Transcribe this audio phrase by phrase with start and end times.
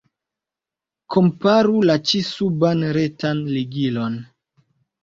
[1.15, 4.23] Komparu la ĉi-suban retan ligilon.